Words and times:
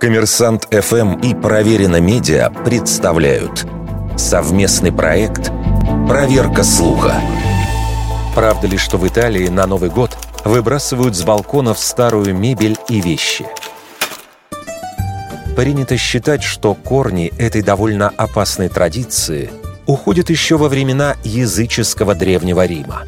Коммерсант 0.00 0.68
ФМ 0.70 1.14
и 1.20 1.34
Проверено 1.34 2.00
Медиа 2.00 2.50
представляют 2.50 3.66
совместный 4.18 4.92
проект 4.92 5.50
«Проверка 6.06 6.62
слуха». 6.62 7.14
Правда 8.34 8.66
ли, 8.66 8.76
что 8.76 8.98
в 8.98 9.08
Италии 9.08 9.48
на 9.48 9.66
Новый 9.66 9.88
год 9.88 10.16
выбрасывают 10.44 11.16
с 11.16 11.22
балконов 11.22 11.78
старую 11.78 12.36
мебель 12.36 12.76
и 12.90 13.00
вещи? 13.00 13.46
Принято 15.56 15.96
считать, 15.96 16.42
что 16.42 16.74
корни 16.74 17.32
этой 17.38 17.62
довольно 17.62 18.10
опасной 18.10 18.68
традиции 18.68 19.50
уходят 19.86 20.28
еще 20.28 20.58
во 20.58 20.68
времена 20.68 21.16
языческого 21.24 22.14
Древнего 22.14 22.66
Рима. 22.66 23.04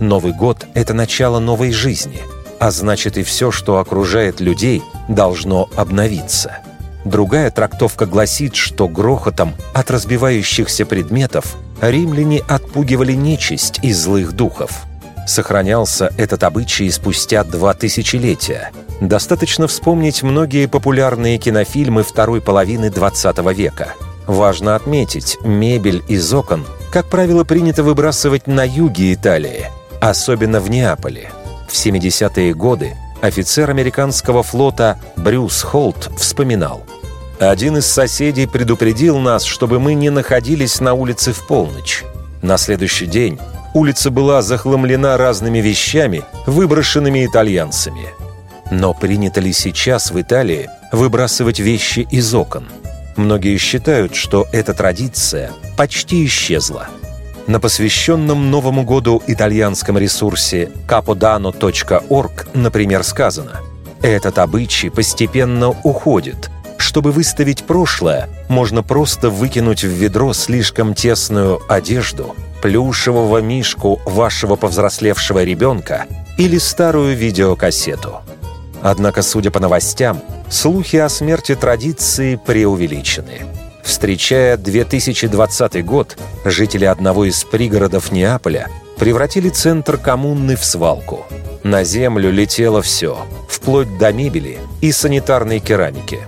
Новый 0.00 0.32
год– 0.32 0.66
это 0.74 0.92
начало 0.92 1.38
новой 1.38 1.70
жизни– 1.70 2.20
а 2.62 2.70
значит 2.70 3.18
и 3.18 3.24
все, 3.24 3.50
что 3.50 3.78
окружает 3.78 4.40
людей, 4.40 4.84
должно 5.08 5.68
обновиться. 5.74 6.58
Другая 7.04 7.50
трактовка 7.50 8.06
гласит, 8.06 8.54
что 8.54 8.86
грохотом 8.86 9.54
от 9.74 9.90
разбивающихся 9.90 10.86
предметов 10.86 11.56
римляне 11.80 12.40
отпугивали 12.46 13.14
нечисть 13.14 13.80
и 13.82 13.92
злых 13.92 14.34
духов. 14.34 14.84
Сохранялся 15.26 16.12
этот 16.16 16.44
обычай 16.44 16.88
спустя 16.92 17.42
два 17.42 17.74
тысячелетия. 17.74 18.70
Достаточно 19.00 19.66
вспомнить 19.66 20.22
многие 20.22 20.68
популярные 20.68 21.38
кинофильмы 21.38 22.04
второй 22.04 22.40
половины 22.40 22.90
20 22.90 23.38
века. 23.56 23.94
Важно 24.28 24.76
отметить, 24.76 25.36
мебель 25.42 26.04
из 26.06 26.32
окон, 26.32 26.64
как 26.92 27.06
правило, 27.06 27.42
принято 27.42 27.82
выбрасывать 27.82 28.46
на 28.46 28.62
юге 28.62 29.14
Италии, 29.14 29.66
особенно 30.00 30.60
в 30.60 30.70
Неаполе– 30.70 31.32
в 31.68 31.72
70-е 31.72 32.54
годы 32.54 32.96
офицер 33.20 33.70
американского 33.70 34.42
флота 34.42 34.98
Брюс 35.16 35.62
Холт 35.62 36.10
вспоминал. 36.16 36.82
«Один 37.38 37.76
из 37.78 37.86
соседей 37.86 38.46
предупредил 38.46 39.18
нас, 39.18 39.44
чтобы 39.44 39.80
мы 39.80 39.94
не 39.94 40.10
находились 40.10 40.80
на 40.80 40.94
улице 40.94 41.32
в 41.32 41.46
полночь. 41.46 42.04
На 42.42 42.56
следующий 42.56 43.06
день 43.06 43.38
улица 43.74 44.10
была 44.10 44.42
захламлена 44.42 45.16
разными 45.16 45.58
вещами, 45.58 46.24
выброшенными 46.46 47.24
итальянцами. 47.24 48.08
Но 48.70 48.94
принято 48.94 49.40
ли 49.40 49.52
сейчас 49.52 50.10
в 50.10 50.20
Италии 50.20 50.68
выбрасывать 50.92 51.58
вещи 51.58 52.06
из 52.10 52.34
окон? 52.34 52.68
Многие 53.16 53.58
считают, 53.58 54.14
что 54.14 54.46
эта 54.52 54.72
традиция 54.72 55.52
почти 55.76 56.24
исчезла. 56.24 56.88
На 57.46 57.58
посвященном 57.58 58.50
Новому 58.50 58.84
году 58.84 59.22
итальянском 59.26 59.98
ресурсе 59.98 60.70
capodano.org, 60.86 62.46
например, 62.54 63.02
сказано 63.02 63.60
«Этот 64.00 64.38
обычай 64.38 64.90
постепенно 64.90 65.70
уходит. 65.70 66.50
Чтобы 66.78 67.10
выставить 67.10 67.64
прошлое, 67.64 68.28
можно 68.48 68.82
просто 68.82 69.28
выкинуть 69.28 69.82
в 69.82 69.88
ведро 69.88 70.32
слишком 70.32 70.94
тесную 70.94 71.60
одежду, 71.68 72.34
плюшевого 72.62 73.38
мишку 73.38 74.00
вашего 74.04 74.56
повзрослевшего 74.56 75.42
ребенка 75.42 76.06
или 76.38 76.58
старую 76.58 77.16
видеокассету». 77.16 78.20
Однако, 78.82 79.22
судя 79.22 79.50
по 79.50 79.60
новостям, 79.60 80.20
слухи 80.48 80.96
о 80.96 81.08
смерти 81.08 81.54
традиции 81.54 82.36
преувеличены. 82.36 83.42
Встречая 83.82 84.56
2020 84.56 85.84
год, 85.84 86.16
жители 86.44 86.84
одного 86.84 87.24
из 87.24 87.44
пригородов 87.44 88.12
Неаполя 88.12 88.68
превратили 88.96 89.48
центр 89.48 89.96
коммуны 89.96 90.56
в 90.56 90.64
свалку. 90.64 91.26
На 91.62 91.84
землю 91.84 92.30
летело 92.30 92.80
все, 92.82 93.18
вплоть 93.48 93.98
до 93.98 94.12
мебели 94.12 94.58
и 94.80 94.92
санитарной 94.92 95.60
керамики. 95.60 96.20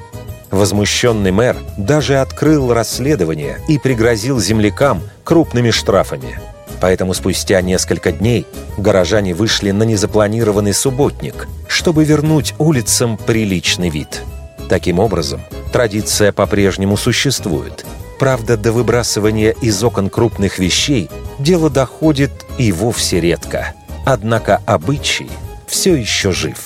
Возмущенный 0.51 1.33
мэр 1.33 1.57
даже 1.77 2.19
открыл 2.19 2.73
расследование 2.73 3.59
и 3.69 3.79
пригрозил 3.79 4.41
землякам 4.41 5.03
крупными 5.25 5.71
штрафами. 5.71 6.39
Поэтому 6.81 7.15
спустя 7.15 7.61
несколько 7.63 8.13
дней 8.13 8.47
горожане 8.77 9.35
вышли 9.35 9.71
на 9.71 9.85
незапланированный 9.85 10.75
субботник, 10.75 11.49
чтобы 11.67 12.05
вернуть 12.05 12.55
улицам 12.59 13.17
приличный 13.17 13.91
вид– 13.91 14.23
Таким 14.69 14.99
образом, 14.99 15.43
традиция 15.75 16.31
по-прежнему 16.31 16.97
существует. 16.97 17.85
Правда, 18.21 18.57
до 18.57 18.71
выбрасывания 18.71 19.51
из 19.51 19.83
окон 19.83 20.09
крупных 20.09 20.61
вещей 20.61 21.11
дело 21.41 21.69
доходит 21.69 22.31
и 22.59 22.71
вовсе 22.71 23.21
редко. 23.21 23.75
Однако 24.07 24.63
обычай 24.67 25.29
все 25.67 25.97
еще 25.97 26.31
жив. 26.31 26.59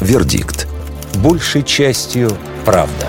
Вердикт. 0.00 0.68
Большей 1.16 1.64
частью 1.64 2.30
правда. 2.64 3.08